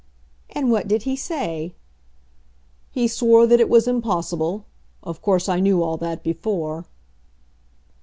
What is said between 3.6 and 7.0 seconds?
was impossible. Of course I knew all that before."